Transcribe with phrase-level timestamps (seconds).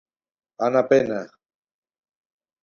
[0.65, 1.19] Ana Pena.